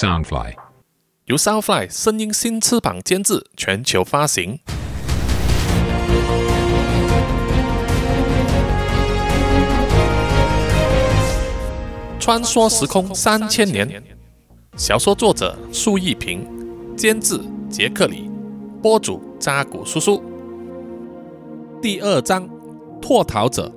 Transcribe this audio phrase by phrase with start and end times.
[0.00, 0.54] Soundfly。
[1.26, 4.58] 由 Soundfly 声音新翅膀监制，全球发行。
[12.18, 14.02] 穿梭时空三千年，
[14.74, 16.48] 小说作者苏一平，
[16.96, 18.30] 监制杰克里，
[18.80, 20.22] 播主扎古叔叔。
[21.82, 22.48] 第二章，
[23.02, 23.70] 脱逃者。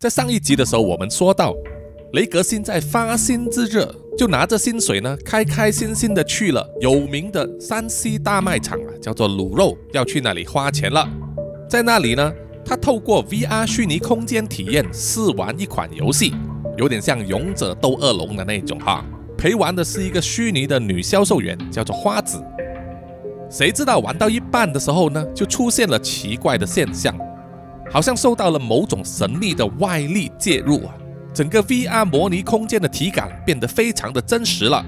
[0.00, 1.54] 在上一集的时候，我们说到，
[2.14, 3.86] 雷格辛在发薪之日，
[4.16, 11.06] 就拿着薪水呢，开开心心的去了有名的山西大卖场啊，叫做卤肉，要去那里花钱了。
[11.68, 12.32] 在那里呢，
[12.64, 16.32] 他透过 VR 虚拟空间体验试玩一款游戏，
[16.78, 19.04] 有点像勇者斗恶龙的那种哈。
[19.36, 22.42] 陪玩的是一个虚拟的女销售员，叫做花子。
[23.50, 27.14] 谁知道玩到一半的时候呢，就出现了奇怪的现象。
[27.90, 30.94] 好像受到了某种神秘的外力介入啊，
[31.34, 34.84] 整个 VR 模拟空间的体感变得非常的真实了，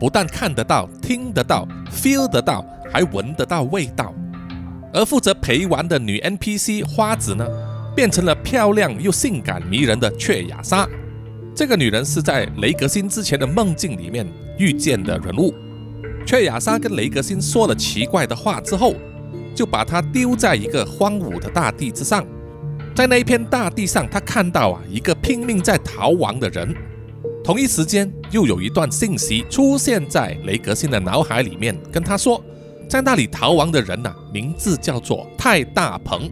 [0.00, 4.12] 不但看得到、听得到、feel 得到，还闻得到味道。
[4.92, 7.46] 而负责陪玩的女 NPC 花子呢，
[7.94, 10.88] 变成了漂亮又性感迷人的雀雅莎。
[11.54, 14.26] 这个女人是在雷格辛之前的梦境里面
[14.58, 15.54] 遇见的人物。
[16.26, 18.94] 雀雅莎跟雷格辛说了奇怪的话之后。
[19.54, 22.26] 就把他丢在一个荒芜的大地之上，
[22.94, 26.74] 在那一片大地上，他看到啊一个拼命在逃亡的人。
[27.42, 32.42] 同一时间，又有一段信息出现在雷格辛的脑海里面，跟他说，
[32.88, 36.30] 在那里逃亡的人呐，名字叫做泰大鹏。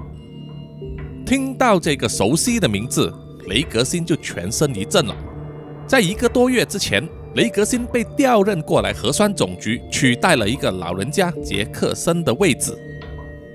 [1.26, 3.12] 听到这个熟悉的名字，
[3.46, 5.14] 雷格辛就全身一震了。
[5.86, 12.74] 在一个多月之前，雷格辛被调任过来核酸总局，取代了一个老人家杰克森的位置。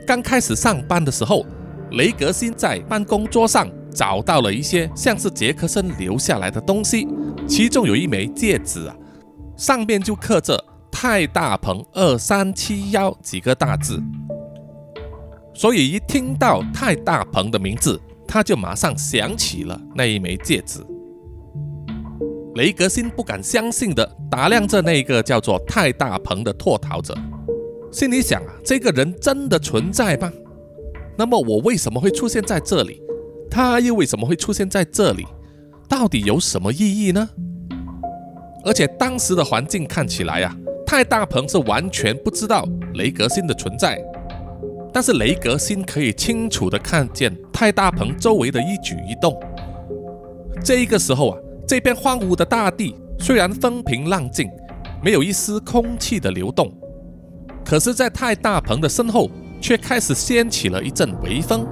[0.08, 1.46] 刚开始上班的时候，
[1.92, 7.06] 雷格辛在办公桌上找到了一些像是杰克森留下来的东西，
[7.46, 8.96] 其中有一枚戒指啊，
[9.58, 10.58] 上面就刻着
[10.90, 14.02] “泰大鹏二三七幺”几个大字。
[15.54, 20.80] 所以一听到泰大鹏的名字，他就马上想起了那一枚戒指。
[22.56, 27.14] 雷格辛不敢相信的打量着那个叫做泰大鹏的脱逃者。
[27.98, 30.32] 心里想啊，这个人真的存在吗？
[31.18, 33.02] 那么我为什么会出现在这里？
[33.50, 35.26] 他又为什么会出现在这里？
[35.90, 37.28] 到底有什么意义呢？
[38.64, 40.56] 而且当时的环境看起来啊，
[40.86, 42.64] 泰大鹏是完全不知道
[42.94, 44.00] 雷格星的存在，
[44.94, 49.36] 但是雷格星可以清楚的看见泰大鹏周围的一举一动。
[50.64, 54.48] 这一个时候啊，这片荒芜的大地虽然风平浪静，
[55.04, 56.72] 没有一丝空气的流动。
[57.68, 59.30] 可是，在泰大鹏的身后，
[59.60, 61.68] 却开始掀起了一阵微风。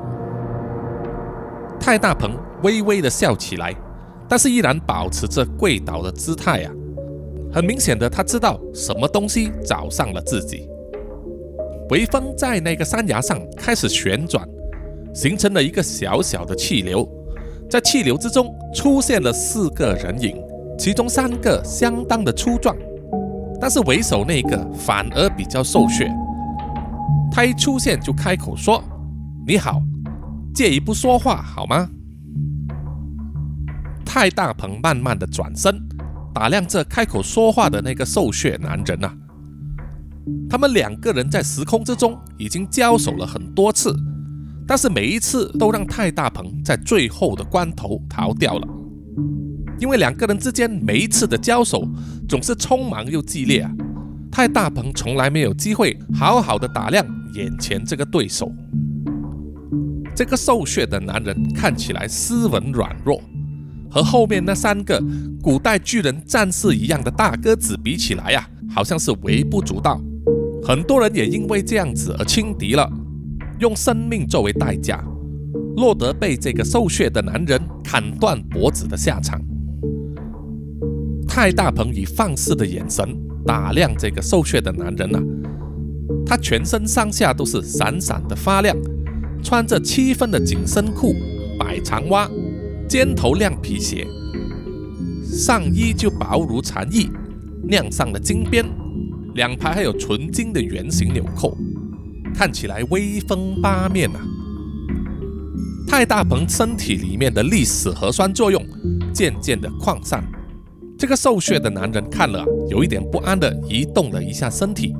[1.79, 3.73] 泰大鹏微微的笑起来，
[4.27, 6.71] 但是依然保持着跪倒的姿态啊！
[7.53, 10.67] 很明显的，他知道什么东西找上了自己。
[11.91, 14.45] 微风在那个山崖上开始旋转，
[15.13, 17.07] 形成了一个小小的气流。
[17.69, 20.43] 在气流之中，出现了四个人影，
[20.77, 22.75] 其中三个相当的粗壮。
[23.59, 26.11] 但是为首那个反而比较瘦削，
[27.31, 28.83] 他一出现就开口说
[29.47, 29.81] ：“你好，
[30.53, 31.89] 借一步说话好吗？”
[34.05, 35.77] 泰大鹏慢慢的转身，
[36.33, 39.13] 打量着开口说话的那个瘦削男人啊。
[40.49, 43.95] 他们两个人在时空之中已经交手了很多次，
[44.67, 48.67] 但是每一次都让泰大鹏在最后的关头逃掉了。
[49.79, 51.87] 因为两个人之间每一次的交手
[52.27, 53.71] 总是匆忙又激烈啊，
[54.31, 58.51] 泰大鹏从来没有机会好好的打量眼前这个对手。
[60.15, 63.21] 这个瘦削的男人看起来斯文软弱，
[63.91, 65.01] 和后面那三个
[65.41, 69.99] 古代巨人战士一样的大个子比起来呀，好像是微不足道。
[70.63, 72.89] 很多人也因为这样子而轻敌了，
[73.59, 75.03] 用生命作为代价，
[75.75, 79.39] 落得被这个瘦削的男人砍断脖子的下场。
[81.35, 83.05] 泰大鹏以放肆的眼神
[83.45, 85.21] 打量这个瘦削的男人啊，
[86.25, 88.73] 他全身上下都是闪闪的发亮，
[89.43, 91.13] 穿着七分的紧身裤、
[91.59, 92.31] 白长袜、
[92.87, 94.07] 尖头亮皮鞋，
[95.25, 97.11] 上衣就薄如蝉翼，
[97.63, 98.65] 亮上了金边，
[99.33, 101.57] 两排还有纯金的圆形纽扣，
[102.33, 104.21] 看起来威风八面啊。
[105.85, 108.65] 泰大鹏身体里面的历史核酸作用
[109.13, 110.23] 渐渐的扩散。
[110.97, 114.95] 这个瘦削的男人看了，有一点不安的移动了一下身体。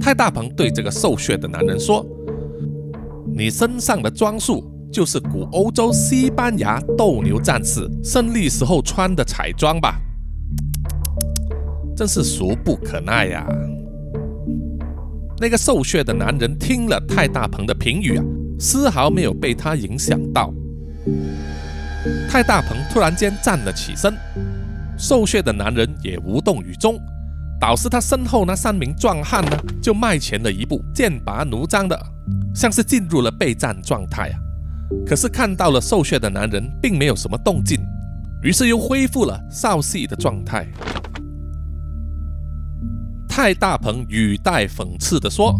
[0.00, 2.04] 泰大鹏对这个瘦削的男人说
[3.32, 10.00] ：“你身上的装束就是古欧洲西班牙斗牛战士胜利时候穿的彩装吧？
[11.96, 13.46] 真是俗不可耐呀！
[15.38, 18.24] 那个瘦削的男人听了泰大鹏的评语啊，
[18.58, 20.52] 丝毫没有被他影响到。
[22.28, 24.12] 泰大鹏突然间站了起身，
[25.02, 26.96] 瘦削的男人也无动于衷。
[27.60, 31.96] 导致他身后那三名壮汉呢，就迈前了一步，剑拔弩张的，
[32.52, 34.38] 像是进入了备战状态啊。
[35.06, 37.78] 可是看到了瘦削的男人，并没有什么动静，
[38.42, 40.66] 于是又恢复了少戏的状态。
[43.28, 45.54] 泰大鹏语带讽刺地说：“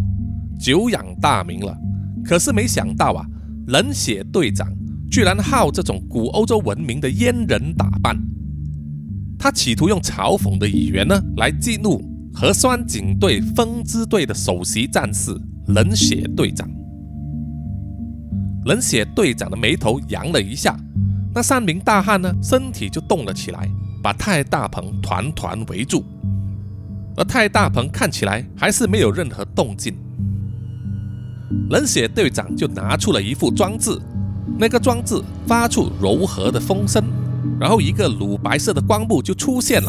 [0.59, 1.73] 久仰大名了，
[2.25, 3.25] 可是没想到啊，
[3.69, 4.69] 冷血队长
[5.09, 8.21] 居然好这种古欧洲文明的阉人打扮。”
[9.43, 12.00] 他企图用嘲讽的语言呢，来激怒
[12.33, 15.37] 核酸警队风支队的首席战士
[15.67, 16.71] 冷血队长。
[18.67, 20.79] 冷血队长的眉头扬了一下，
[21.35, 23.69] 那三名大汉呢，身体就动了起来，
[24.00, 26.05] 把泰大鹏团团围住。
[27.17, 29.93] 而泰大鹏看起来还是没有任何动静。
[31.69, 33.91] 冷血队长就拿出了一副装置，
[34.56, 37.03] 那个装置发出柔和的风声。
[37.61, 39.89] 然后一个乳白色的光幕就出现了，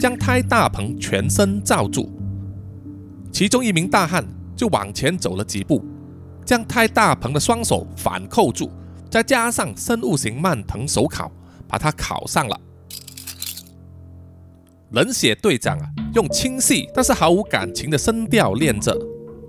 [0.00, 2.12] 将泰大鹏全身罩住。
[3.32, 4.24] 其中一名大汉
[4.56, 5.84] 就往前走了几步，
[6.44, 8.70] 将泰大鹏的双手反扣住，
[9.10, 11.30] 再加上生物型慢藤手铐，
[11.68, 12.60] 把他铐上了。
[14.90, 18.92] 冷血队长啊，用清晰但是毫无感情的声调念着：“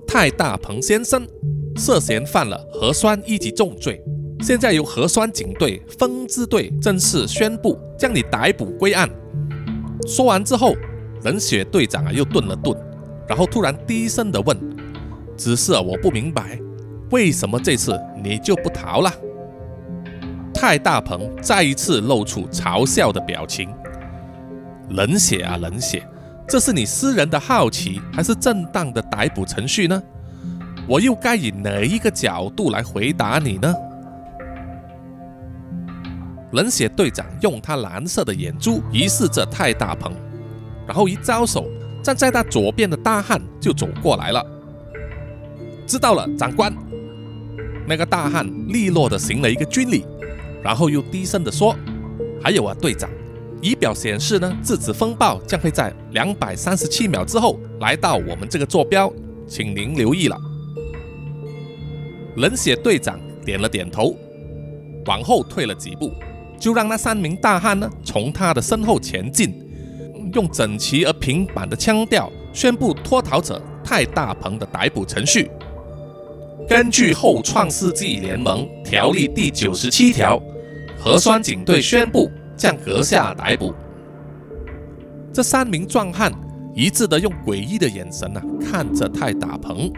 [0.07, 1.27] 泰大鹏先生
[1.75, 3.99] 涉嫌犯了核酸一级重罪。”
[4.41, 9.07] 现在由核酸警队风支队正式宣布将你逮捕归案。
[10.07, 10.73] 说完之后，
[11.23, 12.75] 冷血队长啊又顿了顿，
[13.27, 14.57] 然后突然低声的问
[15.38, 16.59] ：“只是啊我不明白，
[17.11, 19.13] 为什么这次你就不逃了？”
[20.55, 23.69] 泰大鹏再一次露出嘲笑的表情
[24.89, 26.03] ：“冷血啊冷血，
[26.47, 30.01] 这是你私人的好奇，还是正当的逮捕程序呢？
[30.88, 33.71] 我又该以哪一个角度来回答你呢？”
[36.51, 40.12] 冷血队长用他蓝色的眼珠疑视着泰大鹏，
[40.86, 41.65] 然后一招手，
[42.03, 44.45] 站在他左边的大汉就走过来了。
[45.88, 46.74] 知道了，长官。
[47.88, 50.06] 那个大汉利落的行了一个军礼，
[50.63, 51.75] 然后又低声的说
[52.42, 53.09] ：“还有啊，队长，
[53.62, 59.12] 仪表显示呢，质子风暴将会在两百三十七秒之后来到我们这个坐标，
[59.48, 60.38] 请您留意了。”
[62.38, 64.15] 冷血队长点了点头，
[65.06, 66.12] 往后退了几步。
[66.61, 69.51] 就让那三名大汉呢从他的身后前进，
[70.35, 75.49] 用整齐而平板的腔调宣布脱逃者泰大鹏的逮捕程序。
[76.69, 80.39] 根据后创世纪联盟条例第九十七条，
[80.99, 83.73] 核酸警队宣布将阁下逮捕。
[85.33, 86.31] 这三名壮汉
[86.75, 89.91] 一致的用诡异的眼神啊看着泰大鹏，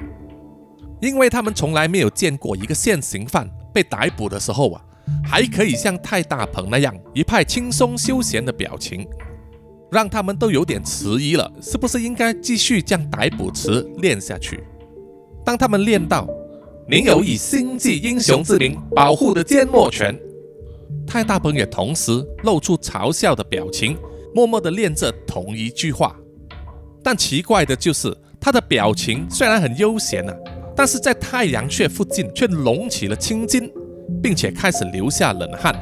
[1.02, 4.82] 因为他们从来没有见过一个现行犯被逮捕的时候啊。
[5.24, 9.08] 还可以像泰大鹏那样一派轻松休闲的表情，
[9.92, 14.64] 让他们都有点迟疑了，是不是应该继续将逮捕词练下去？
[15.46, 16.28] 当他们练到
[16.90, 20.18] “您有以星际英雄之名保护的缄默权”，
[21.06, 22.12] 泰大鹏也同时
[22.44, 23.98] 露出嘲笑的表情，
[24.34, 26.16] 默默地练着同一句话。
[27.04, 30.34] 但奇怪的就是，他的表情虽然很悠闲啊，
[30.76, 33.70] 但是在太阳穴附近却隆起了青筋。
[34.24, 35.76] 并且开始流下冷汗。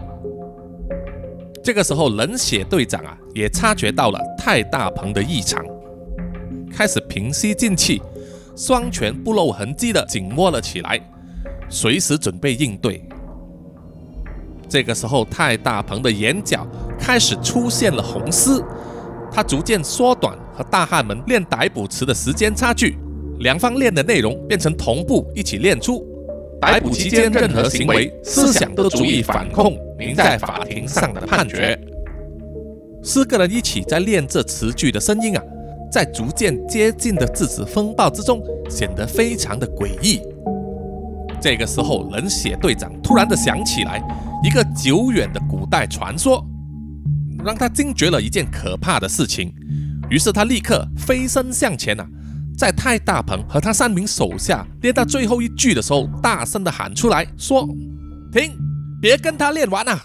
[1.64, 5.64] 这个时候，冷血队长啊也察觉到了泰大鹏的异常，
[6.76, 8.02] 开始平息静气，
[8.58, 11.00] 双拳不露痕迹的紧握了起来，
[11.70, 13.08] 随时准备应对。
[14.68, 16.66] 这个时候，泰大鹏的眼角
[16.98, 18.64] 开始出现了红丝，
[19.32, 22.98] 他逐渐缩短和大汉们练逮捕词的时间差距，
[23.40, 26.08] 两方练的内容变成同步一起练出。
[26.62, 31.78] 逮捕期间任何行为、思想都足以反控您在法庭上的判决。
[33.04, 35.44] 四个人一起在练这词句的声音啊，
[35.92, 40.22] 在逐渐接近的质子风暴之中，显得非常的诡异。
[41.42, 44.00] 这个时候，冷血队长突然的想起来
[44.44, 46.46] 一个久远的古代传说，
[47.44, 49.52] 让他惊觉了一件可怕的事情。
[50.12, 52.08] 于是他立刻飞身向前啊。
[52.62, 57.68] 在泰大鹏和他三名手下练到最后一句的时候，大声的喊出来说
[58.32, 58.56] ：“停，
[59.02, 60.00] 别跟他练完啊！”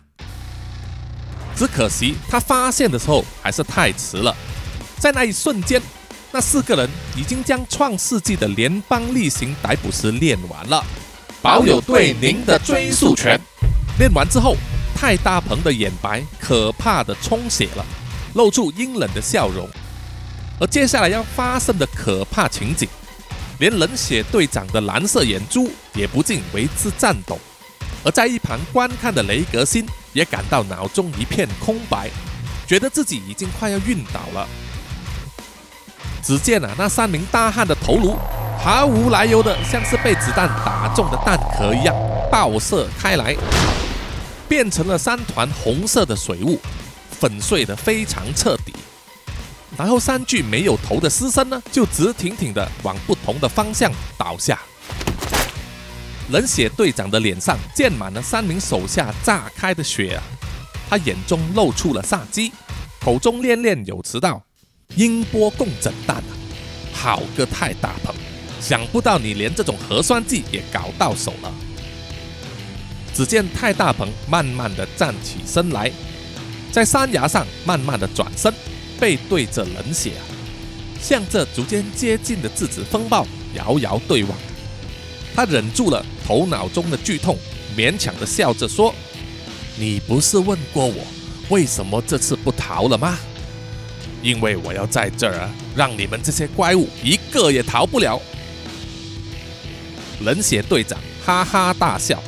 [1.54, 4.34] 只可惜他发现的时候还是太迟了，
[4.98, 5.82] 在那一瞬间，
[6.32, 10.82] 那四个人已经将创世纪的联邦例行逮捕时练完了，
[11.42, 13.38] 保有对您的追溯权。
[13.98, 14.56] 练完之后，
[14.94, 17.84] 泰大鹏的眼白可怕的充血了，
[18.32, 19.68] 露出阴冷的笑容。
[20.58, 22.88] 而接下来要发生的可怕情景，
[23.58, 27.38] 连冷血队长的蓝色眼珠也不禁为之颤抖。
[28.04, 32.08] 而在一旁观看的雷格星也感到脑中一片空白，
[32.66, 34.48] 觉得自己已经快要晕倒了。
[36.22, 38.16] 只见啊，那三名大汉的头颅
[38.58, 41.94] 毫无来由的，像是被子弹打中的弹壳一样
[42.30, 43.36] 爆射开来，
[44.48, 46.58] 变成了三团红色的水雾，
[47.10, 48.72] 粉碎的非常彻底。
[49.78, 54.58] 然后三具没有头的尸身呢，就直挺挺的往不同的方向倒下。
[56.30, 60.22] 冷血队长的脸上溅满了三名手下炸开的血啊，
[60.88, 62.52] 他眼中露出了杀机，
[63.00, 64.42] 口中念念有词道
[64.96, 66.22] ：“音波共振弹啊，
[66.92, 68.14] 好个太大鹏！
[68.60, 71.52] 想不到你连这种核酸剂也搞到手了。”
[73.14, 75.92] 只见太大鹏慢慢的站起身来，
[76.72, 78.52] 在山崖上慢慢的转身。
[78.98, 80.24] 背对着冷血啊，
[81.00, 84.32] 向这逐渐接近的质子风暴遥遥对望。
[85.34, 87.38] 他忍住了头脑中的剧痛，
[87.76, 88.94] 勉强的笑着说
[89.78, 91.06] ：“你不是问过我
[91.50, 93.18] 为什么这次不逃了吗？
[94.22, 98.20] 因为我要在这儿让你们这些怪物一个也逃不了。”
[100.24, 102.22] 冷血队长哈哈大笑，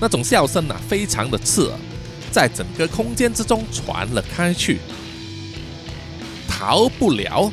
[0.00, 1.78] 那种笑声啊，非常的刺耳，
[2.32, 4.80] 在整个空间之中传了开去。
[6.64, 7.50] 逃不了，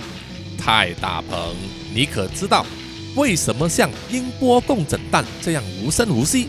[0.55, 1.55] 太大鹏，
[1.95, 2.63] 你可知道
[3.15, 6.47] 为什么像音波共振弹这样无声无息、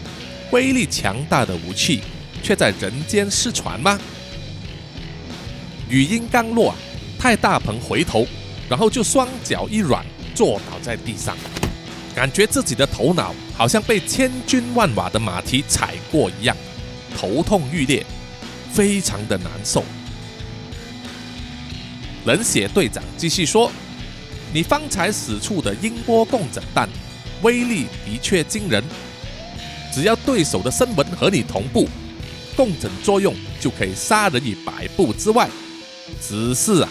[0.51, 2.03] 威力强大的武器，
[2.43, 3.99] 却在人间失传吗？
[5.89, 6.75] 语音刚落，
[7.19, 8.27] 太大鹏回头，
[8.69, 11.35] 然后就双脚一软，坐倒在地上，
[12.15, 16.55] 感觉自己的头脑好像被千军万马的马蹄踩过一样，
[17.17, 18.05] 头痛欲裂，
[18.71, 19.83] 非常的难受。
[22.27, 23.73] 冷血队长继续说
[24.53, 26.87] ：“你方才使出的音波共振弹，
[27.41, 28.85] 威力的确惊人。
[29.95, 31.89] 只要对手的声纹和你同步，
[32.55, 35.49] 共振作用就可以杀人于百步之外。
[36.21, 36.89] 只是啊，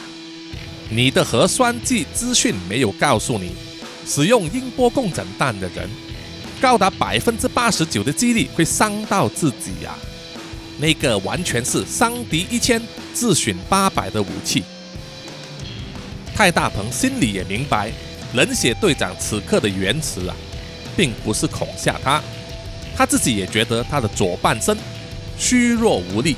[0.89, 3.51] 你的核酸剂资讯没有告诉你，
[4.07, 5.88] 使用音波共振弹的人，
[6.59, 9.95] 高达百分之八十九的几率会伤到自己呀。
[10.79, 12.81] 那个完全是伤敌一千，
[13.13, 14.63] 自损八百的武器。”
[16.39, 17.91] 蔡大鹏心里也明白，
[18.31, 20.34] 冷血队长此刻的言辞啊，
[20.96, 22.24] 并不是恐吓他，
[22.96, 24.77] 他自己也觉得他的左半身
[25.38, 26.38] 虚弱无力，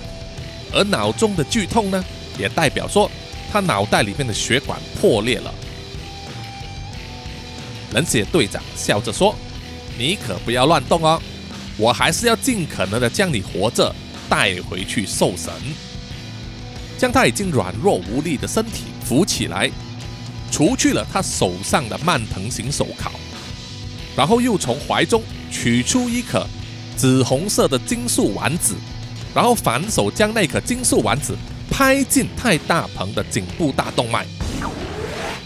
[0.74, 2.03] 而脑中的剧痛呢，
[2.39, 3.12] 也代表说
[3.51, 5.53] 他脑袋里面的血管破裂了。
[7.93, 9.36] 冷血队长笑着说
[10.00, 11.22] ：“你可不要乱动哦，
[11.77, 13.93] 我还是要尽可能的将你活着
[14.27, 15.53] 带回去受审，
[16.98, 19.70] 将他已经软弱无力的身体扶起来。”
[20.51, 23.10] 除去了他手上的蔓藤型手铐，
[24.15, 26.46] 然后又从怀中取出一颗
[26.98, 28.75] 紫红色的金属丸子，
[29.34, 31.36] 然后反手将那颗金属丸子
[31.70, 34.25] 拍进太大鹏的颈部大动脉。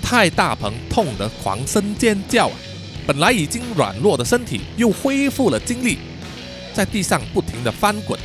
[0.02, 2.56] 太大鹏痛得狂声尖叫啊！
[3.08, 6.00] 本来已经软弱的身体又恢复了精力，
[6.74, 8.20] 在地上不停的翻滚。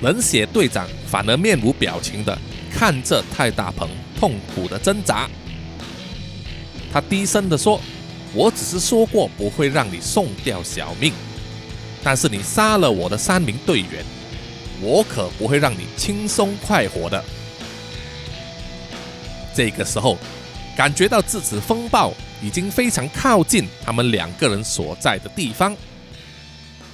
[0.00, 2.38] 冷血队长反而面无表情的
[2.70, 3.88] 看着太大鹏。
[4.18, 5.28] 痛苦的挣扎，
[6.92, 7.80] 他低声的说
[8.34, 11.12] ：“我只是说过不会让你送掉小命，
[12.02, 14.04] 但是你杀了我的三名队员，
[14.80, 17.24] 我可不会让你轻松快活的。”
[19.54, 20.18] 这个时候，
[20.76, 25.76] 感觉到质子风暴已经非常靠近他们两个人所在的地方。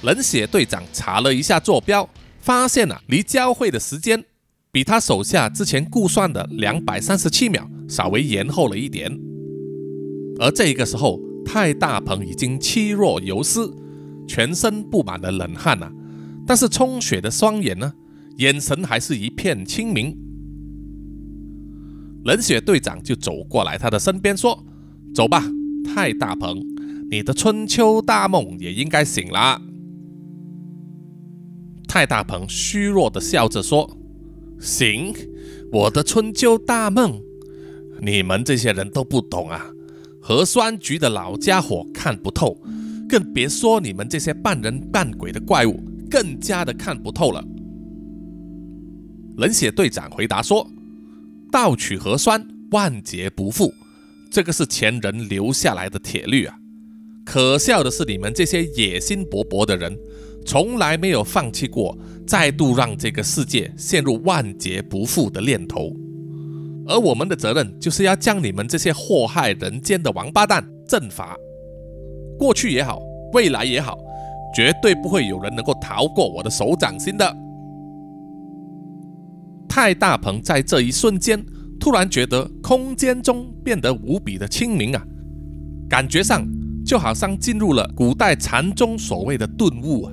[0.03, 2.07] 冷血队长查了一下坐标，
[2.39, 4.23] 发现啊，离交汇的时间。
[4.71, 9.11] 比他手下之前估算的两百三十七秒稍微延后了一点，
[10.39, 13.75] 而这个时候，太大鹏已经气若游丝，
[14.25, 15.91] 全身布满了冷汗呐，
[16.47, 17.91] 但是充血的双眼呢，
[18.37, 20.17] 眼神还是一片清明。
[22.23, 24.63] 冷血队长就走过来他的身边说
[25.13, 25.43] ：“走吧，
[25.83, 26.63] 太大鹏，
[27.09, 29.61] 你的春秋大梦也应该醒了。”
[31.89, 33.97] 太大鹏虚弱的笑着说。
[34.61, 35.11] 行，
[35.71, 37.19] 我的春秋大梦，
[37.99, 39.73] 你们这些人都不懂啊！
[40.21, 42.55] 核酸局的老家伙看不透，
[43.09, 47.43] 更别说你们这些半人半鬼的怪物，更加的看不透了。
[49.37, 50.69] 冷血队长回答说
[51.51, 53.73] ：“盗取核酸，万劫不复，
[54.29, 56.55] 这个是前人留下来的铁律啊！
[57.25, 59.97] 可笑的是，你们这些野心勃勃的人，
[60.45, 65.91] 从来没有放弃过再度让这个世界陷入万劫不复的念头。
[66.87, 71.37] 而我们的责任就是要将你们这些祸害人间的王八蛋正法。
[72.39, 72.99] 过去也好，
[73.33, 73.97] 未来也好，
[74.55, 77.37] 绝对不会有人能够逃过我的手掌心的。
[79.69, 81.41] 太大鹏在这一瞬间
[81.79, 85.01] 突然觉得空间中变得无比的清明啊，
[85.87, 86.45] 感觉上
[86.83, 90.11] 就好像进入了古代禅宗所谓的顿悟啊。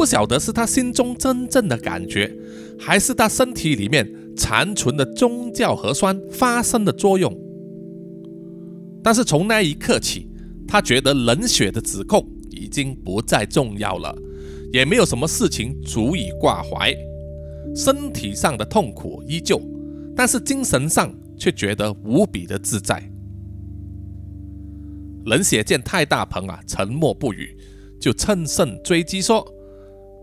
[0.00, 2.34] 不晓得是他心中真正的感觉，
[2.78, 7.30] 还是他身体里面残存的宗教核酸发生的作用。
[9.04, 10.26] 但是从那一刻起，
[10.66, 14.16] 他觉得冷血的指控已经不再重要了，
[14.72, 16.94] 也没有什么事情足以挂怀。
[17.76, 19.60] 身体上的痛苦依旧，
[20.16, 23.06] 但是精神上却觉得无比的自在。
[25.26, 27.54] 冷血见太大鹏啊沉默不语，
[28.00, 29.46] 就趁胜追击说：“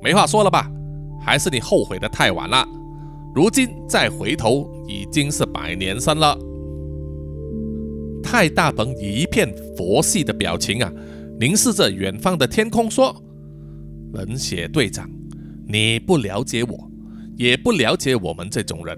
[0.01, 0.70] 没话说了吧？
[1.20, 2.68] 还是你后悔的太晚了？
[3.36, 6.38] 如今再回头，已经是百年身了。”
[8.24, 10.92] 太大鹏一片佛系的表情啊，
[11.39, 13.16] 凝视着远方的天空说
[14.13, 15.10] ：“冷血队长，
[15.68, 16.84] 你不了解我。”
[17.38, 18.98] 也不了解我们这种人，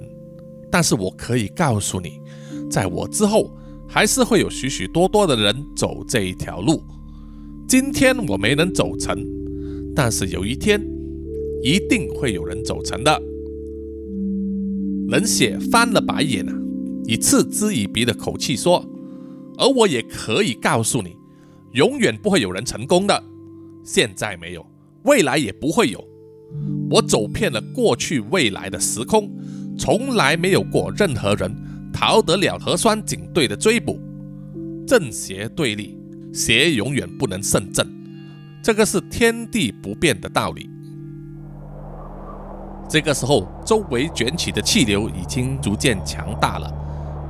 [0.71, 2.21] 但是我可以告诉你，
[2.71, 3.53] 在我之后，
[3.85, 6.81] 还是会有许许多多的人走这一条路。
[7.67, 9.21] 今天我没能走成，
[9.95, 10.81] 但是有一天，
[11.63, 13.21] 一定会有人走成的。
[15.09, 16.53] 冷血翻了白眼啊，
[17.05, 18.85] 以嗤之以鼻的口气说
[19.57, 21.15] ：“而我也可以告诉你，
[21.73, 23.23] 永远不会有人成功的。
[23.83, 24.65] 现在没有，
[25.03, 26.03] 未来也不会有。”
[26.89, 29.29] 我走遍了过去、未来的时空，
[29.77, 31.55] 从来没有过任何人
[31.93, 33.99] 逃得了核酸警队的追捕。
[34.87, 35.95] 正邪对立，
[36.33, 37.85] 邪永远不能胜正，
[38.61, 40.69] 这个是天地不变的道理。
[42.89, 46.71] 这个时候，周围卷起的气流已经逐渐强大了，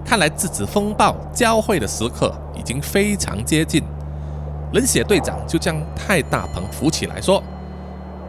[0.06, 3.84] 看来质子风暴交汇的时刻已经非常接近。
[4.74, 7.44] 冷血队长就将太大鹏扶起来说。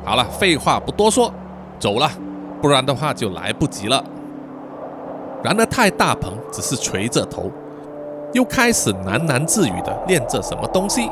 [0.04, 1.32] 好了，废话不多说，
[1.78, 2.10] 走了，
[2.60, 4.04] 不然的话就来不及了。
[5.42, 7.50] 然而太大鹏只是垂着头，
[8.32, 11.08] 又开始喃喃自语的念着什么东西，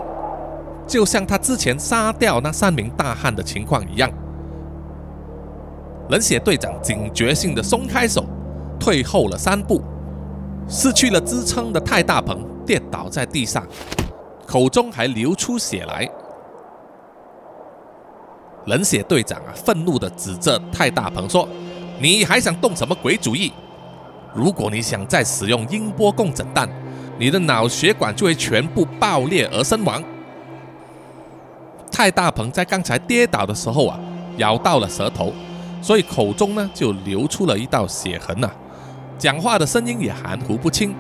[0.89, 4.11] 就像他之前杀掉那三名大汉的情况一样。
[6.09, 8.25] 冷血队长警觉性的松开手，
[8.81, 9.83] 退后了三步，
[10.67, 13.67] 失去了支撑的太大鹏跌倒在地上，
[14.47, 16.09] 口中还流出血来。
[18.65, 21.47] 冷血队长啊，愤怒地指着太大鹏说
[22.01, 23.53] ：“你还想动什么鬼主意？
[24.35, 26.67] 如果你想再使用音波共振弹，
[27.19, 30.03] 你的脑血管就会全部爆裂而身亡。”
[31.91, 33.99] 太大鹏在刚才跌倒的时候啊，
[34.37, 35.33] 咬到了舌头，
[35.83, 38.51] 所以口中呢就流出了一道血痕呐，
[39.19, 40.95] 讲话的声音也含糊不清，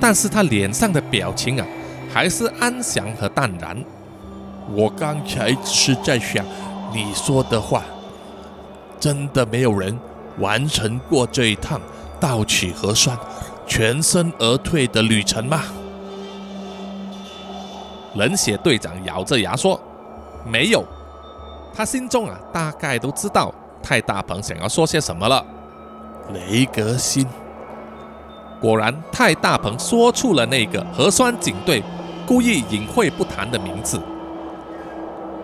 [0.00, 1.66] 但是他脸上的表情啊，
[2.12, 3.76] 还是安详和淡然。
[4.70, 6.44] 我刚才是在想。
[6.92, 7.82] 你说的话，
[9.00, 9.98] 真的没有人
[10.38, 11.80] 完成过这一趟
[12.20, 13.18] 盗取核酸、
[13.66, 15.62] 全身而退的旅程吗？
[18.14, 19.80] 冷血队长咬着牙说
[20.44, 20.84] ：“没有。”
[21.74, 23.52] 他心中啊，大概都知道
[23.82, 25.44] 太大鹏想要说些什么了。
[26.32, 27.26] 雷格辛，
[28.60, 31.82] 果然，太大鹏说出了那个核酸警队
[32.26, 34.00] 故意隐晦不谈的名字。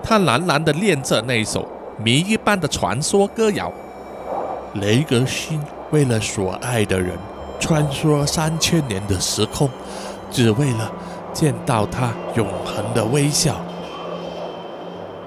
[0.03, 3.71] 他喃喃地念着那首谜一般的传说歌谣
[4.81, 5.61] ：“雷格辛
[5.91, 7.19] 为了所爱的人
[7.59, 9.69] 穿梭三千年的时空，
[10.31, 10.91] 只为了
[11.33, 13.57] 见到他永恒的微笑。”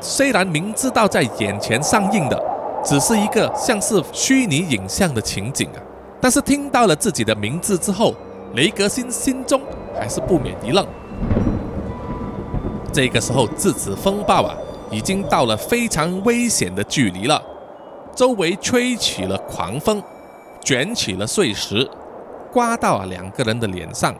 [0.03, 2.37] 虽然明知道在眼前上映的
[2.83, 5.79] 只是一个像是虚拟影像的情景啊，
[6.19, 8.13] 但是听到了自己的名字之后，
[8.53, 9.61] 雷格辛心中
[9.97, 10.85] 还是不免一愣。
[12.91, 14.53] 这个时候，质子风暴啊！
[14.91, 17.41] 已经到了非常危险的距离了，
[18.13, 20.03] 周围吹起了狂风，
[20.61, 21.89] 卷起了碎石，
[22.51, 24.13] 刮到了两个人的脸上。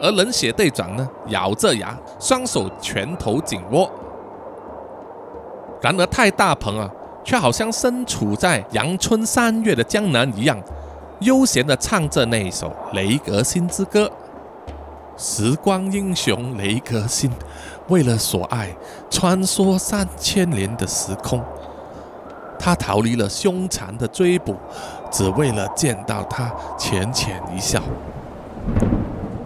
[0.00, 3.90] 而冷血队长呢，咬着牙，双手拳头紧握。
[5.86, 6.90] 然而太大鹏啊，
[7.22, 10.60] 却好像身处在阳春三月的江南一样，
[11.20, 14.04] 悠闲地唱着那首《雷格星之歌》。
[15.16, 17.30] 时光英雄雷格星，
[17.86, 18.74] 为了所爱
[19.08, 21.40] 穿梭三千年的时空，
[22.58, 24.56] 他逃离了凶残的追捕，
[25.12, 27.80] 只为了见到他浅浅一笑。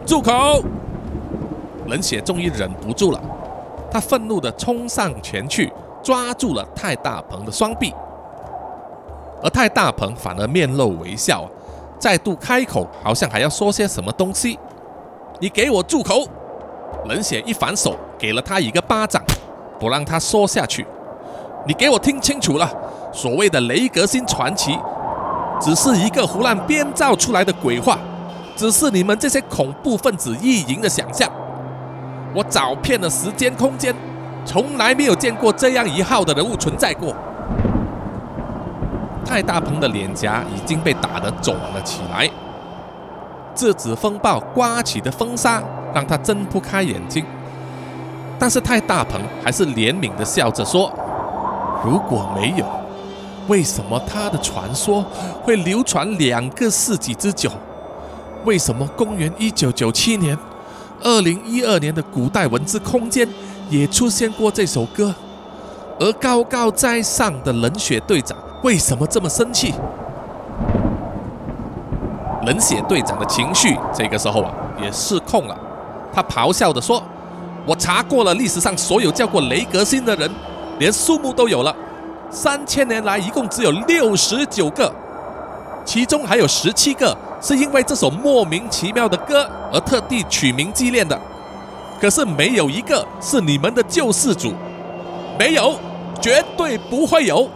[0.06, 0.64] 住口！
[1.86, 3.20] 冷血终于忍不住了，
[3.90, 5.70] 他愤怒地冲上前去，
[6.10, 7.94] 抓住了太大鹏的双臂，
[9.40, 11.48] 而太大鹏反而面露微笑，
[12.00, 14.58] 再度开口，好像还要说些什么东西。
[15.38, 16.26] 你给我住口！
[17.04, 19.22] 冷血一反手，给了他一个巴掌，
[19.78, 20.84] 不让他说下去。
[21.64, 22.68] 你给我听清楚了，
[23.12, 24.76] 所谓的雷格星传奇，
[25.60, 27.96] 只是一个胡乱编造出来的鬼话，
[28.56, 31.30] 只是你们这些恐怖分子意淫的想象。
[32.34, 33.94] 我找遍了时间空间，
[34.44, 37.14] 从来没有见过这样一号的人物存在过。
[39.24, 42.28] 太大鹏的脸颊已经被打得肿了起来，
[43.54, 45.62] 质子风暴刮起的风沙
[45.94, 47.24] 让他睁不开眼睛。
[48.38, 50.92] 但是太大鹏还是怜悯地笑着说
[51.84, 52.66] ：“如果没有，
[53.46, 55.04] 为什么他的传说
[55.42, 57.50] 会流传两个世纪之久？
[58.44, 60.36] 为什么公元一九九七年？”
[61.02, 63.26] 二零一二年的古代文字空间
[63.70, 65.14] 也出现过这首歌，
[66.00, 69.72] 而高高在上的冷血队长为什么这么生气？
[72.44, 74.52] 冷血队长的情绪这个时候啊
[74.82, 75.56] 也失控了，
[76.12, 77.00] 他咆哮地说
[77.64, 80.28] ：“我查过了历史上所有叫过雷格星的人，
[80.80, 81.74] 连数目都有了，
[82.28, 84.92] 三千年来一共只有六十九个，
[85.84, 91.18] 其中还有十七个。”是因为这首莫名其妙的歌而特地取名纪念的，
[92.00, 94.54] 可是没有一个是你们的救世主，
[95.38, 95.74] 没有，
[96.20, 97.46] 绝对不会有。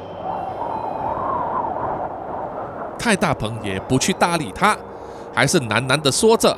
[2.98, 4.76] 太大鹏也不去搭理他，
[5.34, 6.54] 还是喃喃的说着。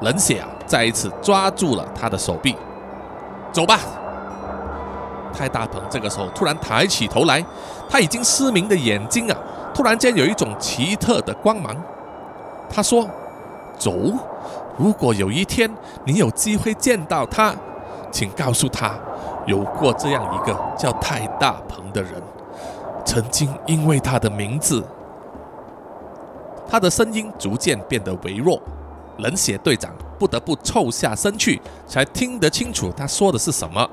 [0.00, 2.56] 冷血啊，再一次抓住了他的手臂，
[3.52, 3.78] 走吧。
[5.32, 7.44] 太大鹏这个时候突然抬起头来，
[7.88, 9.38] 他已经失明的眼睛啊，
[9.72, 11.76] 突然间有一种奇特的光芒。
[12.68, 13.06] 他说
[13.78, 13.92] ：“走，
[14.82, 15.70] 如果有一天
[16.04, 17.54] 你有机会见到他，
[18.10, 18.92] 请告诉他，
[19.46, 22.14] 有过这样一个叫太大鹏的人，
[23.04, 24.84] 曾经因为他的名字。”
[26.68, 28.60] 他的声音逐渐变得微弱，
[29.18, 33.88] 冷血队长不得不凑下身去，才听得清楚他说的是什么。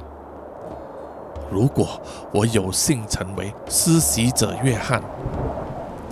[1.52, 5.00] 如果我有幸成为施洗者约翰。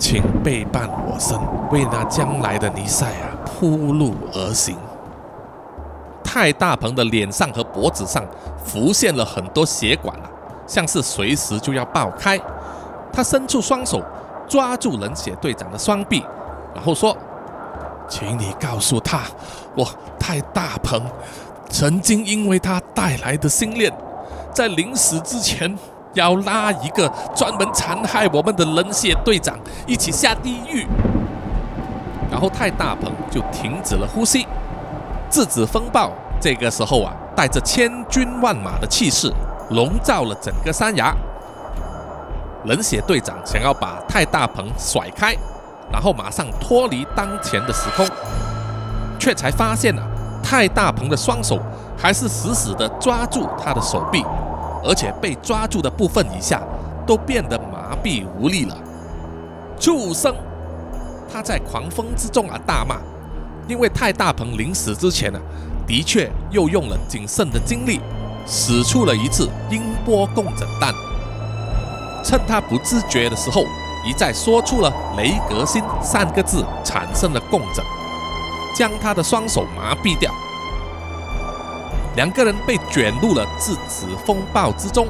[0.00, 1.36] 请背伴我身，
[1.72, 4.76] 为那将来的尼赛亚铺路而行。
[6.22, 8.22] 太大鹏的脸上和脖子上
[8.62, 10.28] 浮现了很多血管啊，
[10.66, 12.38] 像是随时就要爆开。
[13.12, 14.02] 他伸出双手
[14.46, 16.22] 抓住冷血队长的双臂，
[16.74, 17.16] 然后说
[18.08, 19.22] ：“请你告诉他，
[19.74, 21.00] 我太大鹏
[21.70, 23.92] 曾经因为他带来的心念，
[24.52, 25.76] 在临死之前。”
[26.14, 27.06] 要拉一个
[27.36, 29.56] 专门残害我们的冷血队长
[29.86, 30.86] 一起下地狱，
[32.30, 34.46] 然后太大鹏就停止了呼吸。
[35.30, 36.10] 质子风暴
[36.40, 39.32] 这个时候啊，带着千军万马的气势
[39.70, 41.14] 笼罩了整个山崖。
[42.64, 45.34] 冷血队长想要把太大鹏甩开，
[45.92, 48.06] 然后马上脱离当前的时空，
[49.18, 50.02] 却才发现啊，
[50.42, 51.58] 太大鹏的双手
[51.96, 54.24] 还是死死地抓住他的手臂。
[54.84, 56.62] 而且被抓住的部分以下
[57.04, 58.76] 都变得麻痹无力了。
[59.76, 60.32] 畜生！
[61.30, 62.96] 他在狂风之中啊大骂，
[63.68, 65.38] 因为太大鹏临死之前呢，
[65.86, 68.00] 的确又用了仅剩的精力，
[68.46, 70.92] 使出了一次音波共振弹，
[72.24, 73.64] 趁他不自觉的时候，
[74.06, 77.84] 一再说出了“雷格星”三个字，产生了共振，
[78.74, 80.32] 将他的双手麻痹掉。
[82.16, 85.06] 两个人被卷入了质子风暴之中，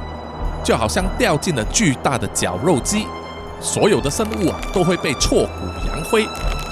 [0.62, 3.07] 就好像掉进了巨大的绞肉机，
[3.61, 6.27] 所有的生物啊都会被挫骨扬灰，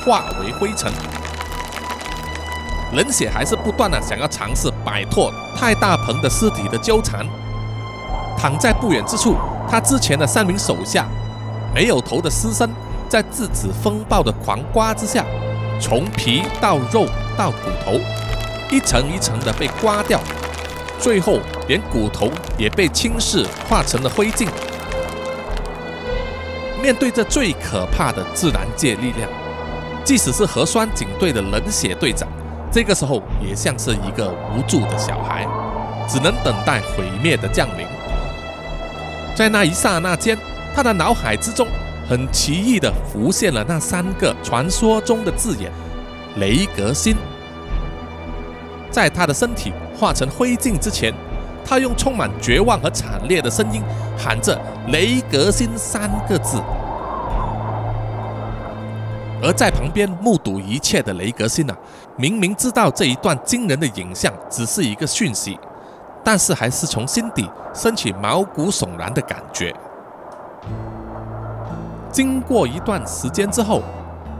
[0.05, 0.92] 化为灰尘。
[2.92, 7.27] 冷血还是不断的想要尝试摆脱太大鹏的尸体的纠缠。
[8.38, 9.35] 躺在不远之处，
[9.68, 11.07] 他之前的三名手下，
[11.75, 12.70] 没有头的尸身，
[13.09, 15.25] 在质子风暴的狂刮之下，
[15.81, 17.99] 从皮到肉到骨头。
[18.70, 20.20] 一层一层的被刮掉，
[20.99, 24.49] 最后连骨头也被侵蚀，化成了灰烬。
[26.87, 29.29] 面对着最可怕的自然界力量，
[30.05, 32.29] 即使是核酸警队的冷血队长，
[32.70, 35.44] 这个时候也像是一个无助的小孩，
[36.09, 37.85] 只能等待毁灭的降临。
[39.35, 40.38] 在那一刹那间，
[40.77, 41.66] 他的脑海之中
[42.09, 45.72] 很奇异的浮现了那三个传说中的字眼：
[46.37, 47.16] 雷格星。
[48.92, 51.12] 在他的身体化成灰烬之前，
[51.64, 53.83] 他用充满绝望和惨烈的声音
[54.16, 54.57] 喊着
[54.92, 56.62] “雷格星”三个字。
[59.42, 61.77] 而在旁边目睹一切的雷格星啊，
[62.16, 65.59] 明明知道这一段惊人的影像只是一个讯息，
[66.25, 69.75] 但是还是从心底升起毛骨悚然的感觉。
[72.11, 73.83] 经过一段时间之后，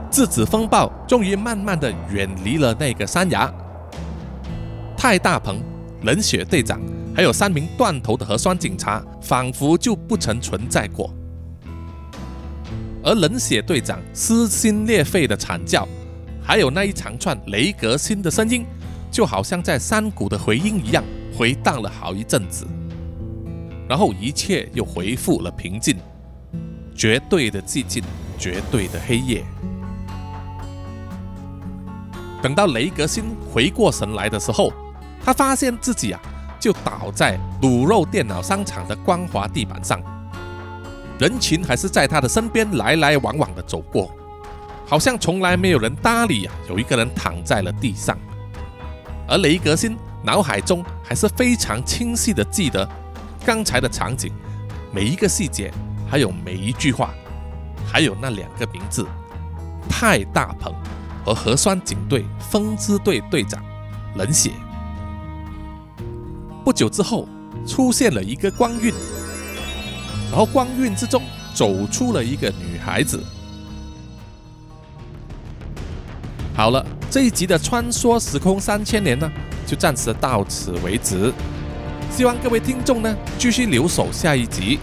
[0.09, 3.53] 质子风暴终于慢慢的远离了那个山崖。
[4.97, 5.61] 泰大鹏、
[6.01, 6.81] 冷血队长，
[7.15, 11.13] 还有三名断头的核酸警察，仿佛就不曾存在过。
[13.07, 15.87] 而冷血队长撕心裂肺的惨叫，
[16.43, 18.65] 还有那一长串雷格星的声音，
[19.09, 21.01] 就好像在山谷的回音一样，
[21.33, 22.67] 回荡了好一阵子。
[23.87, 25.95] 然后一切又恢复了平静，
[26.93, 28.03] 绝对的寂静，
[28.37, 29.41] 绝对的黑夜。
[32.41, 34.73] 等到雷格星回过神来的时候，
[35.23, 36.19] 他发现自己啊，
[36.59, 40.01] 就倒在卤肉电脑商场的光滑地板上，
[41.19, 44.11] 人群还是在他的身边来来往往的走过，
[44.85, 46.53] 好像从来没有人搭理啊。
[46.69, 48.17] 有一个人躺在了地上，
[49.27, 52.87] 而雷格辛脑海中还是非常清晰的记得
[53.45, 54.31] 刚才的场景，
[54.91, 55.73] 每一个细节，
[56.07, 57.13] 还有每一句话，
[57.85, 59.07] 还有那两个名字：
[59.89, 60.73] 泰大鹏
[61.25, 63.63] 和核酸警队风之队队长
[64.15, 64.51] 冷血。
[66.63, 67.27] 不久之后，
[67.65, 68.93] 出现了一个光晕，
[70.29, 71.21] 然后光晕之中
[71.53, 73.23] 走出了一个女孩子。
[76.55, 79.31] 好了，这一集的穿梭时空三千年呢，
[79.65, 81.31] 就暂时到此为止。
[82.09, 84.79] 希望各位听众呢继续留守下一集，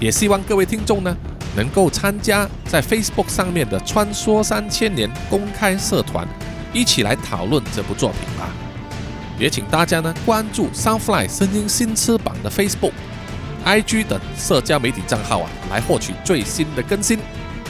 [0.00, 1.14] 也希望各位听众呢
[1.54, 6.26] 能够参加在 Facebook 上面的穿梭三千年公开社团，
[6.72, 8.48] 一起来讨论这部作品吧。
[9.38, 12.92] 也请大家呢关注 Soundfly 声音新翅膀的 Facebook、
[13.66, 17.18] IG 等社交媒体账号啊，来获取最新的更新。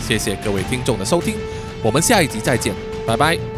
[0.06, 1.35] 谢谢各位听众的收听，
[1.82, 2.74] 我们下一集再见，
[3.06, 3.55] 拜拜。